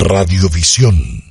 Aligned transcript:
Radiovisión. 0.00 1.29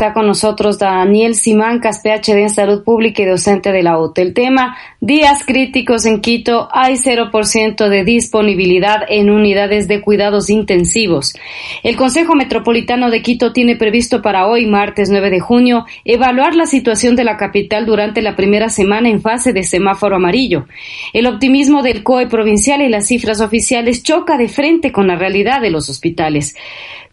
Está 0.00 0.14
con 0.14 0.26
nosotros 0.26 0.78
Daniel 0.78 1.34
Simancas, 1.34 2.00
PhD 2.02 2.38
en 2.38 2.48
Salud 2.48 2.84
Pública 2.84 3.20
y 3.20 3.26
docente 3.26 3.70
de 3.70 3.82
la 3.82 3.98
OTE. 3.98 4.22
El 4.22 4.32
tema, 4.32 4.78
días 4.98 5.44
críticos 5.44 6.06
en 6.06 6.22
Quito, 6.22 6.70
hay 6.72 6.94
0% 6.94 7.86
de 7.86 8.02
disponibilidad 8.02 9.02
en 9.10 9.28
unidades 9.28 9.88
de 9.88 10.00
cuidados 10.00 10.48
intensivos. 10.48 11.34
El 11.82 11.96
Consejo 11.96 12.34
Metropolitano 12.34 13.10
de 13.10 13.20
Quito 13.20 13.52
tiene 13.52 13.76
previsto 13.76 14.22
para 14.22 14.46
hoy, 14.46 14.64
martes 14.64 15.10
9 15.10 15.28
de 15.28 15.40
junio, 15.40 15.84
evaluar 16.06 16.54
la 16.54 16.64
situación 16.64 17.14
de 17.14 17.24
la 17.24 17.36
capital 17.36 17.84
durante 17.84 18.22
la 18.22 18.36
primera 18.36 18.70
semana 18.70 19.10
en 19.10 19.20
fase 19.20 19.52
de 19.52 19.64
semáforo 19.64 20.16
amarillo. 20.16 20.64
El 21.12 21.26
optimismo 21.26 21.82
del 21.82 22.02
COE 22.02 22.26
provincial 22.26 22.80
y 22.80 22.88
las 22.88 23.06
cifras 23.06 23.42
oficiales 23.42 24.02
choca 24.02 24.38
de 24.38 24.48
frente 24.48 24.92
con 24.92 25.08
la 25.08 25.16
realidad 25.16 25.60
de 25.60 25.70
los 25.70 25.90
hospitales. 25.90 26.54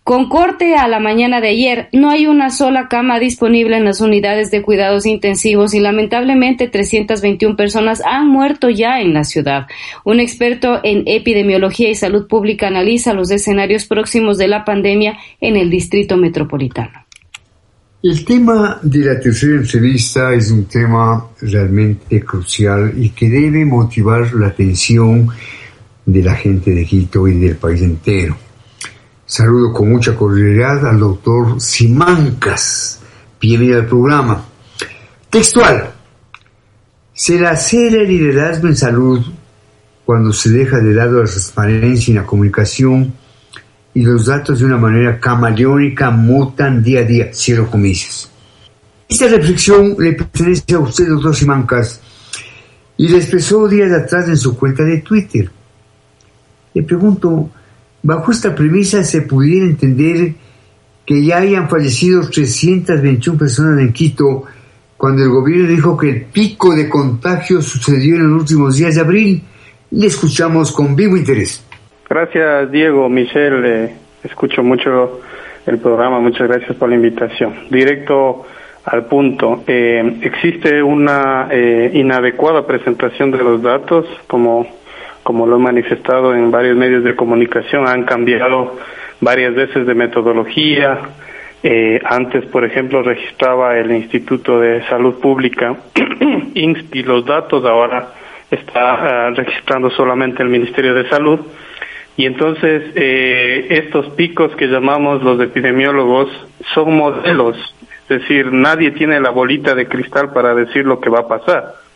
Con 0.07 0.29
corte 0.29 0.77
a 0.77 0.88
la 0.88 1.02
mañana 1.02 1.41
de 1.41 1.49
ayer, 1.49 1.89
no 1.91 2.09
hay 2.09 2.27
una 2.27 2.49
sola 2.49 2.88
cama 2.88 3.20
disponible 3.20 3.75
en 3.75 3.84
las 3.84 3.99
unidades 3.99 4.49
de 4.52 4.61
cuidados 4.61 5.05
intensivos 5.05 5.73
y 5.73 5.81
lamentablemente 5.81 6.70
321 6.70 7.57
personas 7.57 8.02
han 8.09 8.30
muerto 8.30 8.70
ya 8.70 9.02
en 9.02 9.13
la 9.13 9.25
ciudad. 9.25 9.67
Un 10.05 10.21
experto 10.21 10.80
en 10.81 11.03
epidemiología 11.07 11.89
y 11.89 11.95
salud 11.95 12.25
pública 12.25 12.67
analiza 12.67 13.13
los 13.13 13.31
escenarios 13.31 13.83
próximos 13.83 14.38
de 14.38 14.47
la 14.47 14.63
pandemia 14.63 15.17
en 15.41 15.57
el 15.57 15.70
distrito 15.70 16.16
metropolitano. 16.16 17.05
El 18.02 18.23
tema 18.23 18.80
de 18.81 18.99
la 18.99 19.19
tercera 19.19 19.58
entrevista 19.58 20.33
es 20.33 20.52
un 20.52 20.67
tema 20.67 21.31
realmente 21.41 22.21
crucial 22.21 22.94
y 22.95 23.09
que 23.09 23.27
debe 23.27 23.66
motivar 23.66 24.33
la 24.35 24.47
atención 24.47 25.27
de 26.05 26.23
la 26.23 26.35
gente 26.35 26.71
de 26.71 26.85
Quito 26.85 27.27
y 27.27 27.38
del 27.38 27.58
país 27.58 27.81
entero. 27.81 28.46
Saludo 29.30 29.73
con 29.73 29.90
mucha 29.90 30.16
cordialidad 30.16 30.88
al 30.88 31.00
doctor 31.00 31.59
Simancas. 31.59 33.02
Bienvenido 33.42 33.81
al 33.81 33.86
programa. 33.86 34.45
Textual. 35.30 35.92
Se 37.14 37.38
la 37.38 37.58
cera 37.58 38.03
el 38.03 38.08
liderazgo 38.08 38.69
en 38.69 38.78
salud 38.78 39.19
cuando 40.06 40.31
se 40.31 40.50
deja 40.52 40.80
de 40.80 40.94
lado 40.94 41.22
la 41.22 41.30
transparencia 41.30 42.14
y 42.14 42.16
la 42.16 42.25
comunicación 42.25 43.14
y 43.94 44.02
los 44.03 44.28
datos 44.28 44.59
de 44.59 44.66
una 44.66 44.78
manera 44.78 45.19
camaleónica 45.19 46.09
mutan 46.09 46.81
día 46.81 47.02
a 47.02 47.03
día. 47.03 47.34
Cierro 47.34 47.69
comicios. 47.69 48.31
Esta 49.09 49.28
reflexión 49.28 49.97
le 50.00 50.14
pertenece 50.14 50.73
a 50.73 50.80
usted, 50.80 51.06
doctor 51.09 51.36
Simancas, 51.36 52.00
y 52.95 53.09
la 53.09 53.17
expresó 53.17 53.67
días 53.67 53.91
atrás 53.91 54.30
en 54.30 54.38
su 54.38 54.58
cuenta 54.58 54.84
de 54.84 55.00
Twitter. 55.00 55.52
Le 56.73 56.84
pregunto, 56.84 57.50
Bajo 58.08 58.31
esta 58.31 58.55
premisa 58.55 59.03
se 59.03 59.23
pudiera 59.23 59.66
entender 59.66 60.31
que 61.05 61.25
ya 61.25 61.39
hayan 61.39 61.67
fallecido 61.67 62.22
321 62.22 63.38
personas 63.38 63.81
en 63.81 63.91
Quito 63.91 64.45
cuando 64.95 65.23
el 65.23 65.30
gobierno 65.30 65.67
dijo 65.67 65.97
que 65.97 66.09
el 66.11 66.22
pico 66.22 66.73
de 66.73 66.88
contagio 66.88 67.61
sucedió 67.61 68.16
en 68.16 68.31
los 68.31 68.44
últimos 68.44 68.78
días 68.78 68.95
de 68.95 69.02
abril. 69.02 69.41
Le 69.91 70.08
escuchamos 70.08 70.72
con 70.72 70.95
vivo 70.95 71.17
interés. 71.17 71.61
Gracias, 72.09 72.72
Diego, 72.72 73.09
Michelle. 73.09 73.88
Eh, 73.88 73.95
escucho 74.23 74.63
mucho 74.63 75.19
el 75.66 75.78
programa. 75.78 76.22
Muchas 76.22 76.47
gracias 76.47 76.78
por 76.78 76.88
la 76.88 76.95
invitación. 76.95 77.67
Directo 77.69 78.45
al 78.85 79.03
punto. 79.08 79.66
Eh, 79.67 80.19
existe 80.22 80.81
una 80.81 81.50
eh, 81.52 81.91
inadecuada 81.94 82.66
presentación 82.66 83.31
de 83.31 83.39
los 83.39 83.61
datos, 83.61 84.05
como 84.28 84.66
como 85.28 85.45
lo 85.45 85.58
he 85.58 85.59
manifestado 85.59 86.33
en 86.33 86.52
varios 86.52 86.78
medios 86.78 87.03
de 87.03 87.14
comunicación, 87.14 87.86
han 87.86 88.06
cambiado 88.06 88.80
varias 89.20 89.53
veces 89.56 89.86
de 89.86 89.94
metodología. 89.94 91.00
Eh, 91.61 92.00
antes, 92.06 92.45
por 92.45 92.64
ejemplo, 92.64 93.03
registraba 93.03 93.78
el 93.78 93.92
Instituto 93.92 94.62
de 94.62 94.88
Salud 94.88 95.19
Pública, 95.19 95.75
y 96.53 97.03
los 97.03 97.25
datos, 97.25 97.66
ahora 97.66 98.07
está 98.50 99.25
ah, 99.25 99.29
registrando 99.31 99.90
solamente 99.90 100.44
el 100.44 100.47
Ministerio 100.47 100.94
de 100.94 101.09
Salud. 101.09 101.41
Y 102.16 102.25
entonces, 102.25 102.94
eh, 102.96 103.68
estos 103.69 104.07
picos 104.12 104.56
que 104.56 104.68
llamamos 104.68 105.22
los 105.24 105.41
epidemiólogos 105.41 106.30
son 106.74 106.96
modelos, 106.96 107.57
es 108.03 108.22
decir, 108.22 108.53
nadie 108.53 108.91
tiene 108.91 109.19
la 109.19 109.31
bolita 109.31 109.75
de 109.75 109.90
cristal 109.90 110.31
para 110.31 110.56
decir 110.56 110.85
lo 110.85 111.01
que 111.01 111.09
va 111.09 111.19
a 111.19 111.28
pasar 111.28 111.87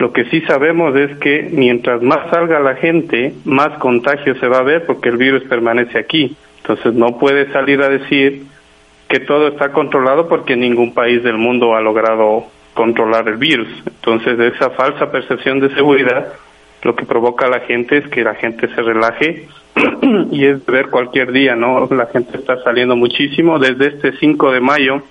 lo 0.00 0.14
que 0.14 0.24
sí 0.30 0.40
sabemos 0.40 0.96
es 0.96 1.14
que 1.18 1.50
mientras 1.52 2.00
más 2.00 2.30
salga 2.30 2.58
la 2.58 2.74
gente, 2.76 3.34
más 3.44 3.78
contagio 3.78 4.34
se 4.36 4.48
va 4.48 4.60
a 4.60 4.62
ver 4.62 4.86
porque 4.86 5.10
el 5.10 5.18
virus 5.18 5.42
permanece 5.44 5.98
aquí. 5.98 6.34
Entonces 6.62 6.94
no 6.94 7.18
puede 7.18 7.52
salir 7.52 7.82
a 7.82 7.90
decir 7.90 8.44
que 9.10 9.20
todo 9.20 9.48
está 9.48 9.72
controlado 9.72 10.26
porque 10.26 10.56
ningún 10.56 10.94
país 10.94 11.22
del 11.22 11.36
mundo 11.36 11.76
ha 11.76 11.82
logrado 11.82 12.46
controlar 12.72 13.28
el 13.28 13.36
virus. 13.36 13.68
Entonces 13.84 14.40
esa 14.40 14.70
falsa 14.70 15.12
percepción 15.12 15.60
de 15.60 15.68
seguridad 15.74 16.32
lo 16.82 16.96
que 16.96 17.04
provoca 17.04 17.44
a 17.44 17.50
la 17.50 17.60
gente 17.60 17.98
es 17.98 18.08
que 18.08 18.24
la 18.24 18.34
gente 18.36 18.68
se 18.74 18.80
relaje 18.80 19.48
y 20.32 20.46
es 20.46 20.64
ver 20.64 20.88
cualquier 20.88 21.30
día, 21.30 21.56
¿no? 21.56 21.86
La 21.90 22.06
gente 22.06 22.38
está 22.38 22.56
saliendo 22.62 22.96
muchísimo. 22.96 23.58
Desde 23.58 23.88
este 23.88 24.12
5 24.12 24.50
de 24.50 24.60
mayo 24.60 25.02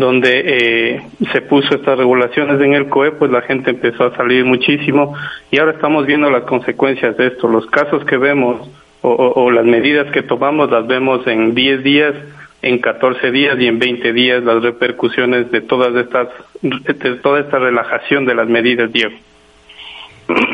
donde 0.00 0.42
eh, 0.44 1.02
se 1.30 1.42
puso 1.42 1.74
estas 1.74 1.98
regulaciones 1.98 2.58
en 2.60 2.72
el 2.72 2.88
COE, 2.88 3.12
pues 3.12 3.30
la 3.30 3.42
gente 3.42 3.70
empezó 3.70 4.04
a 4.04 4.16
salir 4.16 4.46
muchísimo 4.46 5.14
y 5.50 5.58
ahora 5.58 5.72
estamos 5.72 6.06
viendo 6.06 6.30
las 6.30 6.44
consecuencias 6.44 7.16
de 7.18 7.28
esto. 7.28 7.46
Los 7.46 7.66
casos 7.66 8.04
que 8.06 8.16
vemos 8.16 8.66
o, 9.02 9.50
las 9.50 9.64
medidas 9.64 10.10
que 10.12 10.22
tomamos 10.22 10.70
las 10.70 10.86
vemos 10.86 11.26
en 11.26 11.54
10 11.54 11.84
días, 11.84 12.14
en 12.62 12.78
14 12.78 13.30
días 13.30 13.56
y 13.58 13.66
en 13.66 13.78
20 13.78 14.12
días 14.12 14.42
las 14.42 14.62
repercusiones 14.62 15.50
de 15.50 15.60
todas 15.60 15.94
estas, 15.94 16.28
de 16.62 17.14
toda 17.16 17.40
esta 17.40 17.58
relajación 17.58 18.24
de 18.24 18.34
las 18.34 18.48
medidas, 18.48 18.90
Diego. 18.92 19.14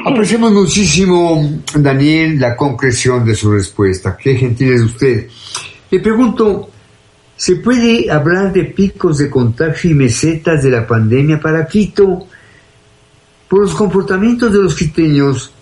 Apreciamos 0.04 0.52
muchísimo, 0.52 1.40
Daniel, 1.74 2.38
la 2.38 2.56
concreción 2.56 3.24
de 3.24 3.34
su 3.34 3.52
respuesta. 3.52 4.16
Qué 4.20 4.34
gentil 4.34 4.72
es 4.72 4.82
usted. 4.82 5.28
Le 5.90 6.00
pregunto, 6.00 6.70
se 7.36 7.56
puede 7.56 8.10
hablar 8.10 8.52
de 8.52 8.64
picos 8.64 9.19
de 9.19 9.28
contagio 9.28 9.91
y 9.91 9.94
mesetas 9.94 10.62
de 10.62 10.70
la 10.70 10.86
pandemia 10.86 11.38
para 11.38 11.66
Quito. 11.66 12.26
Por 13.48 13.60
los 13.60 13.74
comportamientos 13.74 14.52
de 14.52 14.62
los 14.62 14.74
quiteños, 14.74 15.52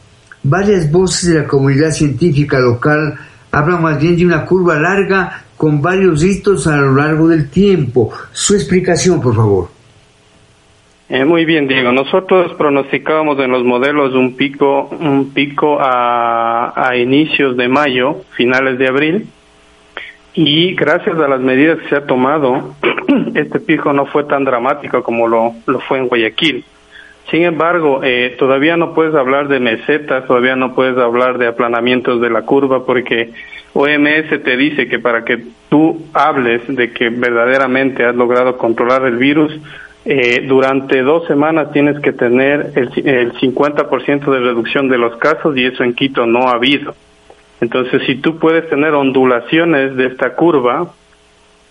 varias 0.43 0.91
voces 0.91 1.31
de 1.31 1.41
la 1.41 1.47
comunidad 1.47 1.91
científica 1.91 2.61
local 2.61 3.15
hablan 3.51 3.83
más 3.83 4.01
bien 4.01 4.17
de 4.17 4.25
una 4.25 4.47
curva 4.47 4.77
larga 4.77 5.45
con 5.57 5.83
varios 5.83 6.23
hitos 6.23 6.67
a 6.67 6.77
lo 6.77 6.95
largo 6.95 7.29
del 7.29 7.51
tiempo. 7.51 8.13
Su 8.33 8.55
explicación, 8.55 9.21
por 9.21 9.35
favor. 9.35 9.69
Eh, 11.09 11.25
muy 11.25 11.45
bien, 11.45 11.69
Diego. 11.69 11.93
Nosotros 11.93 12.55
pronosticábamos 12.55 13.39
en 13.39 13.51
los 13.51 13.63
modelos 13.65 14.15
un 14.15 14.37
pico, 14.37 14.89
un 14.89 15.33
pico 15.35 15.79
a, 15.81 16.73
a 16.75 16.97
inicios 16.97 17.57
de 17.57 17.69
mayo, 17.69 18.23
finales 18.37 18.79
de 18.79 18.89
abril, 18.89 19.27
y 20.35 20.75
gracias 20.75 21.17
a 21.19 21.29
las 21.29 21.41
medidas 21.41 21.79
que 21.79 21.89
se 21.89 21.97
ha 21.97 22.07
tomado, 22.07 22.75
este 23.35 23.61
pico 23.61 23.93
no 23.93 24.07
fue 24.07 24.25
tan 24.25 24.45
dramático 24.45 25.03
como 25.03 25.29
lo, 25.29 25.53
lo 25.67 25.81
fue 25.81 25.99
en 25.99 26.09
Guayaquil. 26.09 26.65
Sin 27.31 27.45
embargo, 27.45 28.01
eh, 28.03 28.35
todavía 28.39 28.77
no 28.77 28.95
puedes 28.95 29.15
hablar 29.15 29.49
de 29.49 29.59
mesetas, 29.61 30.27
todavía 30.27 30.57
no 30.57 30.75
puedes 30.75 30.99
hablar 30.99 31.39
de 31.39 31.47
aplanamientos 31.47 32.21
de 32.21 32.31
la 32.31 32.43
curva, 32.43 32.85
porque 32.85 33.33
OMS 33.73 34.43
te 34.43 34.57
dice 34.57 34.89
que 34.89 34.99
para 34.99 35.25
que 35.25 35.43
tú 35.71 36.03
hables 36.13 36.63
de 36.69 36.93
que 36.93 37.09
verdaderamente 37.09 38.05
has 38.05 38.15
logrado 38.15 38.59
controlar 38.59 39.07
el 39.07 39.17
virus, 39.17 39.59
eh, 40.05 40.45
durante 40.47 41.01
dos 41.01 41.27
semanas 41.27 41.73
tienes 41.73 41.99
que 42.01 42.13
tener 42.13 42.73
el, 42.75 42.91
el 43.09 43.33
50% 43.33 44.31
de 44.31 44.41
reducción 44.41 44.89
de 44.89 44.99
los 44.99 45.17
casos 45.17 45.57
y 45.57 45.65
eso 45.65 45.83
en 45.83 45.95
Quito 45.95 46.27
no 46.27 46.49
ha 46.49 46.57
habido. 46.57 46.95
Entonces, 47.61 48.03
si 48.07 48.17
tú 48.17 48.39
puedes 48.39 48.69
tener 48.69 48.93
ondulaciones 48.95 49.97
de 49.97 50.07
esta 50.07 50.35
curva, 50.35 50.93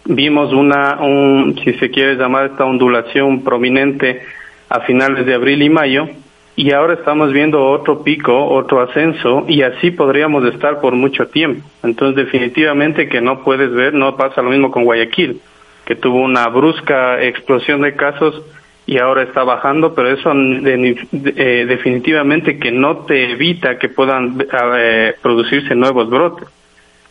vimos 0.05 0.51
una, 0.53 0.99
un, 1.01 1.59
si 1.63 1.73
se 1.73 1.89
quiere 1.89 2.15
llamar 2.15 2.47
esta 2.47 2.65
ondulación 2.65 3.43
prominente 3.43 4.21
a 4.69 4.81
finales 4.81 5.25
de 5.25 5.33
abril 5.33 5.61
y 5.61 5.69
mayo, 5.69 6.07
y 6.55 6.71
ahora 6.71 6.93
estamos 6.93 7.33
viendo 7.33 7.67
otro 7.67 8.03
pico, 8.03 8.45
otro 8.45 8.81
ascenso, 8.81 9.45
y 9.47 9.63
así 9.63 9.91
podríamos 9.91 10.45
estar 10.45 10.81
por 10.81 10.93
mucho 10.93 11.27
tiempo. 11.27 11.67
Entonces, 11.83 12.25
definitivamente 12.25 13.09
que 13.09 13.21
no 13.21 13.43
puedes 13.43 13.71
ver, 13.71 13.93
no 13.93 14.15
pasa 14.15 14.41
lo 14.41 14.51
mismo 14.51 14.71
con 14.71 14.83
Guayaquil, 14.83 15.41
que 15.85 15.95
tuvo 15.95 16.21
una 16.21 16.47
brusca 16.47 17.21
explosión 17.23 17.81
de 17.81 17.95
casos 17.95 18.43
y 18.85 18.97
ahora 18.97 19.23
está 19.23 19.43
bajando, 19.43 19.95
pero 19.95 20.09
eso 20.09 20.31
eh, 20.33 21.65
definitivamente 21.67 22.59
que 22.59 22.71
no 22.71 22.97
te 23.05 23.31
evita 23.31 23.77
que 23.77 23.89
puedan 23.89 24.45
eh, 24.77 25.15
producirse 25.21 25.73
nuevos 25.75 26.09
brotes. 26.09 26.47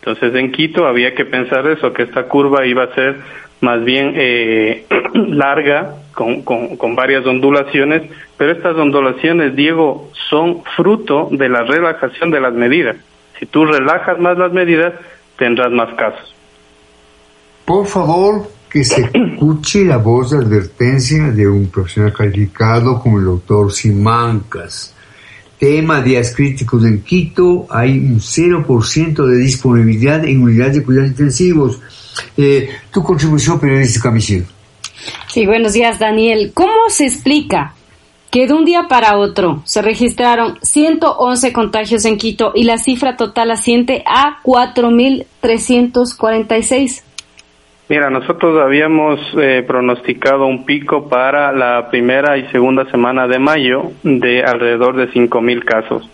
Entonces 0.00 0.34
en 0.34 0.52
Quito 0.52 0.86
había 0.86 1.14
que 1.14 1.24
pensar 1.24 1.66
eso, 1.66 1.92
que 1.92 2.02
esta 2.02 2.24
curva 2.24 2.66
iba 2.66 2.84
a 2.84 2.94
ser 2.94 3.16
más 3.60 3.82
bien 3.84 4.12
eh, 4.16 4.84
larga, 5.14 5.94
con, 6.12 6.42
con, 6.42 6.76
con, 6.76 6.94
varias 6.94 7.24
ondulaciones, 7.24 8.02
pero 8.36 8.52
estas 8.52 8.76
ondulaciones, 8.76 9.56
Diego, 9.56 10.10
son 10.28 10.62
fruto 10.76 11.28
de 11.30 11.48
la 11.48 11.62
relajación 11.62 12.30
de 12.30 12.40
las 12.40 12.52
medidas. 12.52 12.96
Si 13.38 13.46
tú 13.46 13.64
relajas 13.64 14.18
más 14.18 14.36
las 14.36 14.52
medidas, 14.52 14.92
tendrás 15.38 15.70
más 15.70 15.94
casos. 15.94 16.34
Por 17.64 17.86
favor, 17.86 18.42
que 18.72 18.84
se 18.84 19.02
escuche 19.12 19.84
la 19.84 19.98
voz 19.98 20.30
de 20.30 20.38
advertencia 20.38 21.30
de 21.30 21.46
un 21.46 21.66
profesional 21.66 22.12
calificado 22.12 22.98
como 23.00 23.18
el 23.18 23.26
doctor 23.26 23.70
Simancas. 23.70 24.94
Tema 25.58 26.00
días 26.00 26.34
críticos 26.34 26.82
en 26.84 27.02
Quito, 27.02 27.66
hay 27.70 27.98
un 27.98 28.18
0% 28.18 29.26
de 29.26 29.36
disponibilidad 29.36 30.24
en 30.24 30.42
unidades 30.42 30.76
de 30.76 30.82
cuidados 30.82 31.10
intensivos. 31.10 31.78
Eh, 32.36 32.68
tu 32.90 33.04
contribución 33.04 33.60
periodística, 33.60 34.10
Michelle. 34.10 34.46
Sí, 35.28 35.46
buenos 35.46 35.74
días, 35.74 36.00
Daniel. 36.00 36.50
¿Cómo 36.52 36.88
se 36.88 37.04
explica 37.04 37.76
que 38.30 38.48
de 38.48 38.54
un 38.54 38.64
día 38.64 38.88
para 38.88 39.18
otro 39.18 39.62
se 39.64 39.82
registraron 39.82 40.58
111 40.62 41.52
contagios 41.52 42.04
en 42.06 42.18
Quito 42.18 42.50
y 42.56 42.64
la 42.64 42.78
cifra 42.78 43.16
total 43.16 43.52
asciende 43.52 44.02
a 44.04 44.42
4.346? 44.42 47.02
Mira, 47.88 48.10
nosotros 48.10 48.60
habíamos 48.60 49.18
eh, 49.36 49.64
pronosticado 49.66 50.46
un 50.46 50.64
pico 50.64 51.08
para 51.08 51.52
la 51.52 51.90
primera 51.90 52.38
y 52.38 52.46
segunda 52.50 52.90
semana 52.90 53.26
de 53.26 53.38
mayo 53.38 53.90
de 54.02 54.44
alrededor 54.44 54.96
de 54.96 55.10
5.000 55.10 55.64
casos. 55.64 56.08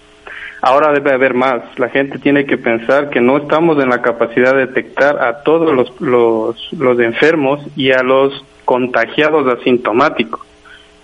Ahora 0.60 0.92
debe 0.92 1.12
haber 1.12 1.34
más. 1.34 1.62
La 1.78 1.88
gente 1.88 2.18
tiene 2.18 2.46
que 2.46 2.58
pensar 2.58 3.10
que 3.10 3.20
no 3.20 3.36
estamos 3.36 3.80
en 3.82 3.90
la 3.90 4.02
capacidad 4.02 4.54
de 4.54 4.66
detectar 4.66 5.22
a 5.22 5.42
todos 5.42 5.72
los, 5.72 6.00
los, 6.00 6.72
los 6.72 6.98
enfermos 6.98 7.60
y 7.76 7.92
a 7.92 8.02
los 8.02 8.44
contagiados 8.64 9.46
asintomáticos. 9.46 10.40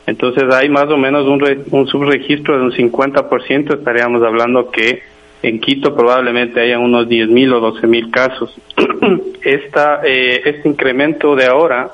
Entonces 0.07 0.53
hay 0.53 0.69
más 0.69 0.87
o 0.89 0.97
menos 0.97 1.27
un, 1.27 1.43
un 1.71 1.87
subregistro 1.87 2.59
de 2.59 2.65
un 2.65 2.73
50%, 2.73 3.79
estaríamos 3.79 4.23
hablando 4.23 4.71
que 4.71 5.03
en 5.43 5.61
Quito 5.61 5.95
probablemente 5.95 6.61
haya 6.61 6.79
unos 6.79 7.07
10.000 7.07 7.53
o 7.53 7.75
12.000 7.75 8.11
casos. 8.11 8.55
Esta, 9.43 10.01
eh, 10.03 10.41
este 10.45 10.69
incremento 10.69 11.37
de 11.37 11.47
ahora 11.47 11.91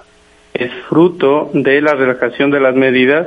es 0.54 0.70
fruto 0.88 1.50
de 1.52 1.80
la 1.80 1.94
relajación 1.94 2.50
de 2.52 2.60
las 2.60 2.76
medidas 2.76 3.26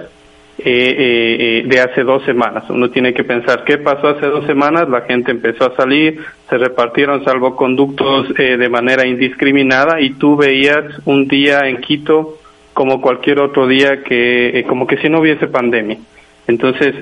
eh, 0.60 0.64
eh, 0.66 1.64
de 1.68 1.80
hace 1.82 2.04
dos 2.04 2.24
semanas. 2.24 2.64
Uno 2.70 2.90
tiene 2.90 3.14
que 3.14 3.26
pensar 3.26 3.66
qué 3.66 3.80
pasó 3.80 4.08
hace 4.08 4.28
dos 4.28 4.46
semanas. 4.46 4.88
La 4.88 5.02
gente 5.02 5.32
empezó 5.32 5.66
a 5.66 5.76
salir, 5.76 6.22
se 6.50 6.58
repartieron 6.58 7.26
salvoconductos 7.26 8.34
de 8.36 8.70
manera 8.70 9.06
indiscriminada 9.06 10.00
y 10.00 10.12
tú 10.12 10.38
veías 10.38 10.86
un 11.06 11.28
día 11.28 11.68
en 11.68 11.82
Quito 11.82 12.38
como 12.74 13.02
cualquier 13.02 13.40
otro 13.40 13.68
día 13.68 14.04
que 14.04 14.64
como 14.70 14.88
que 14.88 14.98
si 14.98 15.10
no 15.10 15.20
hubiese 15.20 15.48
pandemia. 15.48 15.98
Entonces, 16.48 16.96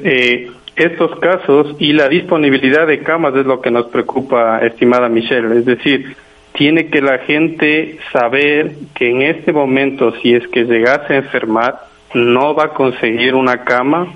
estos 0.75 1.19
casos 1.19 1.75
y 1.79 1.93
la 1.93 2.07
disponibilidad 2.07 2.87
de 2.87 2.99
camas 2.99 3.35
es 3.35 3.45
lo 3.45 3.61
que 3.61 3.71
nos 3.71 3.87
preocupa, 3.87 4.59
estimada 4.59 5.09
Michelle. 5.09 5.57
Es 5.57 5.65
decir, 5.65 6.15
tiene 6.53 6.87
que 6.87 7.01
la 7.01 7.19
gente 7.19 7.97
saber 8.11 8.71
que 8.95 9.09
en 9.09 9.21
este 9.21 9.53
momento, 9.53 10.13
si 10.21 10.33
es 10.33 10.47
que 10.47 10.63
llegase 10.63 11.13
a 11.13 11.17
enfermar, 11.17 11.75
no 12.13 12.53
va 12.53 12.65
a 12.65 12.73
conseguir 12.73 13.35
una 13.35 13.63
cama 13.63 14.13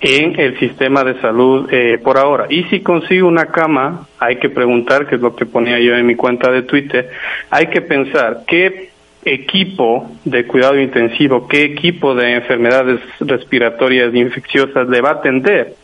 en 0.00 0.38
el 0.38 0.58
sistema 0.58 1.02
de 1.02 1.20
salud 1.20 1.68
eh, 1.72 1.98
por 2.02 2.18
ahora. 2.18 2.46
Y 2.50 2.64
si 2.64 2.80
consigue 2.80 3.22
una 3.22 3.46
cama, 3.46 4.06
hay 4.18 4.36
que 4.36 4.50
preguntar, 4.50 5.06
que 5.06 5.16
es 5.16 5.20
lo 5.20 5.34
que 5.34 5.46
ponía 5.46 5.78
yo 5.80 5.94
en 5.94 6.06
mi 6.06 6.14
cuenta 6.14 6.50
de 6.50 6.62
Twitter, 6.62 7.10
hay 7.50 7.68
que 7.68 7.80
pensar 7.80 8.42
qué 8.46 8.90
equipo 9.24 10.10
de 10.24 10.46
cuidado 10.46 10.78
intensivo, 10.78 11.48
qué 11.48 11.64
equipo 11.64 12.14
de 12.14 12.34
enfermedades 12.34 13.00
respiratorias 13.20 14.14
infecciosas 14.14 14.88
le 14.88 15.00
va 15.00 15.10
a 15.10 15.14
atender 15.14 15.74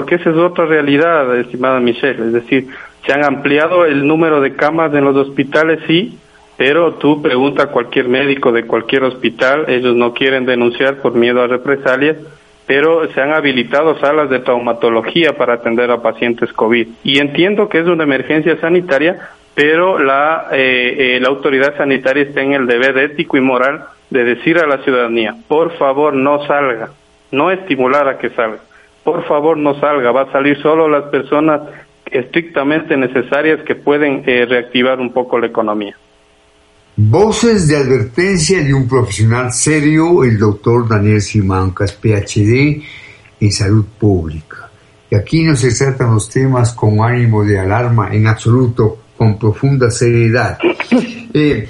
porque 0.00 0.14
esa 0.14 0.30
es 0.30 0.36
otra 0.36 0.64
realidad, 0.64 1.36
estimada 1.36 1.78
Michelle, 1.78 2.28
es 2.28 2.32
decir, 2.32 2.68
se 3.04 3.12
han 3.12 3.22
ampliado 3.22 3.84
el 3.84 4.06
número 4.06 4.40
de 4.40 4.56
camas 4.56 4.94
en 4.94 5.04
los 5.04 5.14
hospitales, 5.14 5.80
sí, 5.86 6.18
pero 6.56 6.94
tú 6.94 7.20
pregunta 7.20 7.64
a 7.64 7.66
cualquier 7.66 8.08
médico 8.08 8.50
de 8.50 8.66
cualquier 8.66 9.04
hospital, 9.04 9.66
ellos 9.68 9.94
no 9.94 10.14
quieren 10.14 10.46
denunciar 10.46 11.02
por 11.02 11.12
miedo 11.12 11.42
a 11.42 11.48
represalias, 11.48 12.16
pero 12.66 13.12
se 13.12 13.20
han 13.20 13.34
habilitado 13.34 13.98
salas 13.98 14.30
de 14.30 14.38
traumatología 14.38 15.36
para 15.36 15.52
atender 15.52 15.90
a 15.90 16.00
pacientes 16.00 16.50
COVID. 16.54 16.88
Y 17.04 17.18
entiendo 17.18 17.68
que 17.68 17.80
es 17.80 17.86
una 17.86 18.04
emergencia 18.04 18.58
sanitaria, 18.58 19.18
pero 19.54 19.98
la, 19.98 20.46
eh, 20.52 21.16
eh, 21.16 21.20
la 21.20 21.28
autoridad 21.28 21.76
sanitaria 21.76 22.22
está 22.22 22.40
en 22.40 22.54
el 22.54 22.66
deber 22.66 22.96
ético 22.96 23.36
y 23.36 23.42
moral 23.42 23.84
de 24.08 24.24
decir 24.24 24.60
a 24.60 24.66
la 24.66 24.78
ciudadanía, 24.78 25.36
por 25.46 25.76
favor 25.76 26.14
no 26.14 26.46
salga, 26.46 26.88
no 27.32 27.50
estimular 27.50 28.08
a 28.08 28.16
que 28.16 28.30
salga 28.30 28.60
por 29.04 29.26
favor 29.26 29.56
no 29.56 29.78
salga, 29.80 30.12
va 30.12 30.22
a 30.22 30.32
salir 30.32 30.60
solo 30.62 30.88
las 30.88 31.04
personas 31.10 31.62
estrictamente 32.10 32.96
necesarias 32.96 33.60
que 33.66 33.76
pueden 33.76 34.22
eh, 34.26 34.44
reactivar 34.46 34.98
un 34.98 35.12
poco 35.12 35.38
la 35.38 35.46
economía. 35.46 35.96
Voces 36.96 37.68
de 37.68 37.76
advertencia 37.76 38.62
de 38.62 38.74
un 38.74 38.88
profesional 38.88 39.52
serio, 39.52 40.22
el 40.24 40.38
doctor 40.38 40.88
Daniel 40.88 41.22
Simancas, 41.22 41.92
PhD 41.92 42.82
en 43.40 43.52
salud 43.52 43.86
pública. 43.98 44.70
Y 45.10 45.14
aquí 45.14 45.42
no 45.42 45.56
se 45.56 45.72
tratan 45.72 46.14
los 46.14 46.28
temas 46.28 46.72
con 46.74 47.00
ánimo 47.00 47.44
de 47.44 47.58
alarma, 47.58 48.10
en 48.12 48.26
absoluto, 48.26 48.98
con 49.16 49.38
profunda 49.38 49.90
seriedad. 49.90 50.58
Eh, 51.32 51.68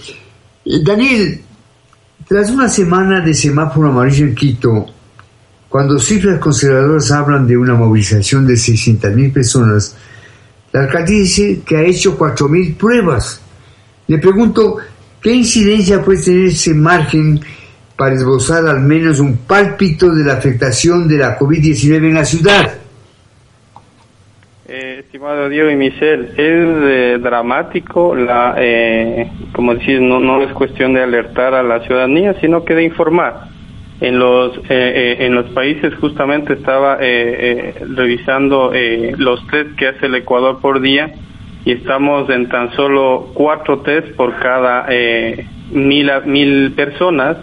Daniel, 0.82 1.38
tras 2.26 2.50
una 2.50 2.66
semana 2.66 3.20
de 3.20 3.34
semáforo 3.34 3.88
amarillo 3.88 4.24
en 4.24 4.34
Quito, 4.34 4.86
cuando 5.70 6.00
cifras 6.00 6.40
conservadoras 6.40 7.12
hablan 7.12 7.46
de 7.46 7.56
una 7.56 7.74
movilización 7.74 8.44
de 8.44 8.54
600.000 8.54 9.32
personas, 9.32 9.96
la 10.72 10.80
alcaldía 10.80 11.20
dice 11.20 11.60
que 11.64 11.76
ha 11.76 11.82
hecho 11.82 12.18
4.000 12.18 12.76
pruebas. 12.76 13.40
Le 14.08 14.18
pregunto, 14.18 14.78
¿qué 15.22 15.32
incidencia 15.32 16.02
puede 16.02 16.24
tener 16.24 16.46
ese 16.46 16.74
margen 16.74 17.38
para 17.96 18.16
esbozar 18.16 18.66
al 18.66 18.80
menos 18.80 19.20
un 19.20 19.36
pálpito 19.46 20.12
de 20.12 20.24
la 20.24 20.32
afectación 20.32 21.06
de 21.06 21.18
la 21.18 21.38
COVID-19 21.38 21.96
en 21.98 22.14
la 22.14 22.24
ciudad? 22.24 22.74
Eh, 24.66 24.96
estimado 25.04 25.48
Diego 25.48 25.70
y 25.70 25.76
Michelle, 25.76 26.30
es 26.32 26.36
eh, 26.36 27.18
dramático, 27.22 28.16
la, 28.16 28.56
eh, 28.58 29.30
como 29.52 29.74
decís, 29.74 30.00
no, 30.00 30.18
no 30.18 30.42
es 30.42 30.52
cuestión 30.52 30.94
de 30.94 31.04
alertar 31.04 31.54
a 31.54 31.62
la 31.62 31.78
ciudadanía, 31.86 32.34
sino 32.40 32.64
que 32.64 32.74
de 32.74 32.82
informar 32.82 33.49
en 34.00 34.18
los 34.18 34.56
eh, 34.56 34.62
eh, 34.70 35.16
en 35.20 35.34
los 35.34 35.46
países 35.50 35.94
justamente 35.96 36.54
estaba 36.54 36.96
eh, 37.00 37.74
revisando 37.94 38.72
los 39.18 39.46
test 39.48 39.76
que 39.76 39.88
hace 39.88 40.06
el 40.06 40.14
Ecuador 40.14 40.58
por 40.60 40.80
día 40.80 41.12
y 41.64 41.72
estamos 41.72 42.30
en 42.30 42.48
tan 42.48 42.72
solo 42.72 43.30
cuatro 43.34 43.80
test 43.80 44.08
por 44.16 44.38
cada 44.38 44.86
mil 45.70 46.10
mil 46.24 46.72
personas 46.72 47.36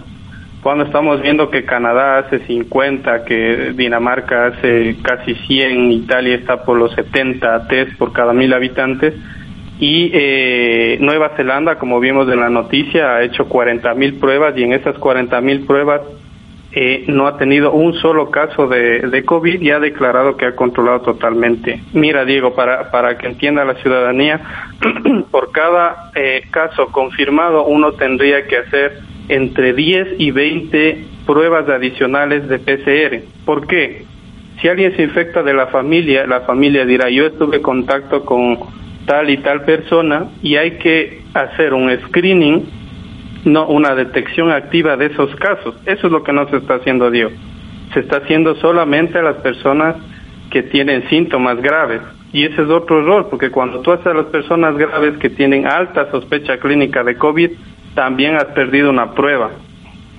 cuando 0.64 0.86
estamos 0.86 1.22
viendo 1.22 1.52
que 1.52 1.64
Canadá 1.64 2.18
hace 2.18 2.40
50, 2.40 3.24
que 3.24 3.74
Dinamarca 3.76 4.48
hace 4.48 4.98
casi 5.04 5.36
100, 5.36 5.92
Italia 5.92 6.36
está 6.36 6.66
por 6.66 6.78
los 6.78 6.92
70 6.94 7.68
test 7.68 7.96
por 7.98 8.12
cada 8.12 8.34
mil 8.34 8.52
habitantes 8.52 9.14
y 9.80 10.12
Nueva 11.00 11.34
Zelanda, 11.38 11.76
como 11.76 12.00
vimos 12.00 12.28
en 12.30 12.40
la 12.40 12.50
noticia, 12.50 13.18
ha 13.18 13.24
hecho 13.24 13.48
40 13.48 13.94
mil 13.94 14.16
pruebas 14.16 14.58
y 14.58 14.64
en 14.64 14.74
esas 14.74 14.98
40 14.98 15.40
mil 15.42 15.68
pruebas 15.68 16.02
eh, 16.80 17.06
no 17.08 17.26
ha 17.26 17.40
tenido 17.40 17.72
un 17.72 17.96
solo 17.96 18.30
caso 18.30 18.68
de, 18.68 19.24
COVID 19.26 19.60
y 19.62 19.72
ha 19.72 19.80
declarado 19.80 20.38
que 20.38 20.46
ha 20.46 20.56
controlado 20.56 21.02
totalmente. 21.02 21.82
Mira, 21.94 22.24
Diego, 22.24 22.54
para, 22.54 22.92
para 22.92 23.18
que 23.18 23.26
entienda 23.26 23.66
la 23.66 23.74
ciudadanía, 23.82 24.40
por 25.32 25.52
cada 25.52 26.12
eh, 26.14 26.44
caso 26.52 26.92
confirmado 26.92 27.66
uno 27.66 27.94
tendría 27.94 28.46
que 28.46 28.58
hacer 28.58 29.00
entre 29.28 29.74
10 29.74 30.20
y 30.20 30.30
20 30.30 31.06
pruebas 31.26 31.68
adicionales 31.68 32.48
de 32.48 32.60
PCR. 32.60 33.24
¿Por 33.44 33.66
qué? 33.66 34.06
Si 34.62 34.68
alguien 34.68 34.96
se 34.96 35.02
infecta 35.02 35.42
de 35.42 35.56
la 35.56 35.68
familia, 35.68 36.28
la 36.28 36.42
familia 36.42 36.86
dirá, 36.86 37.10
yo 37.10 37.26
estuve 37.26 37.56
en 37.56 37.64
contacto 37.64 38.24
con 38.24 38.60
tal 39.08 39.32
y 39.32 39.38
tal 39.38 39.66
persona 39.66 40.28
y 40.44 40.58
hay 40.58 40.78
que 40.78 41.24
hacer 41.34 41.74
un 41.74 41.90
screening 42.06 42.77
no 43.48 43.68
una 43.68 43.96
detección 43.96 44.52
activa 44.52 44.98
de 44.98 45.08
esos 45.08 45.34
casos. 45.38 45.76
Eso 45.86 46.08
es 46.08 46.14
lo 46.14 46.24
que 46.24 46.34
no 46.34 46.48
se 46.50 46.58
está 46.58 46.76
haciendo, 46.76 47.10
Dios. 47.10 47.32
Se 47.94 48.02
está 48.02 48.18
haciendo 48.18 48.56
solamente 48.56 49.18
a 49.18 49.24
las 49.24 49.38
personas 49.38 49.96
que 50.52 50.64
tienen 50.64 51.08
síntomas 51.10 51.62
graves. 51.62 52.02
Y 52.34 52.44
ese 52.44 52.62
es 52.62 52.70
otro 52.70 53.00
error, 53.00 53.28
porque 53.30 53.50
cuando 53.50 53.82
tú 53.82 53.92
haces 53.92 54.08
a 54.08 54.14
las 54.14 54.26
personas 54.26 54.78
graves 54.78 55.18
que 55.18 55.30
tienen 55.30 55.66
alta 55.66 56.12
sospecha 56.12 56.58
clínica 56.58 57.04
de 57.04 57.16
COVID, 57.18 57.52
también 57.96 58.36
has 58.36 58.46
perdido 58.46 58.90
una 58.90 59.14
prueba. 59.14 59.52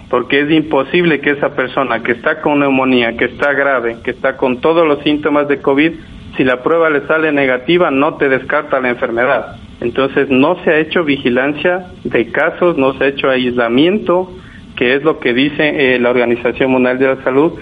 Porque 0.08 0.40
es 0.40 0.50
imposible 0.50 1.20
que 1.20 1.30
esa 1.30 1.50
persona 1.50 2.02
que 2.02 2.12
está 2.12 2.40
con 2.40 2.60
neumonía, 2.60 3.16
que 3.16 3.26
está 3.26 3.52
grave, 3.52 3.98
que 4.02 4.10
está 4.10 4.38
con 4.38 4.60
todos 4.60 4.86
los 4.86 5.00
síntomas 5.02 5.48
de 5.48 5.60
COVID, 5.60 5.92
si 6.36 6.44
la 6.44 6.62
prueba 6.62 6.88
le 6.88 7.06
sale 7.06 7.30
negativa, 7.30 7.90
no 7.90 8.14
te 8.14 8.28
descarta 8.28 8.80
la 8.80 8.88
enfermedad. 8.88 9.56
Entonces 9.80 10.28
no 10.28 10.62
se 10.64 10.70
ha 10.70 10.78
hecho 10.78 11.04
vigilancia 11.04 11.86
de 12.04 12.30
casos, 12.30 12.76
no 12.76 12.94
se 12.94 13.04
ha 13.04 13.08
hecho 13.08 13.28
aislamiento, 13.28 14.30
que 14.76 14.94
es 14.94 15.02
lo 15.02 15.20
que 15.20 15.32
dice 15.32 15.94
eh, 15.94 15.98
la 15.98 16.10
Organización 16.10 16.72
Mundial 16.72 16.98
de 16.98 17.14
la 17.14 17.22
Salud, 17.22 17.52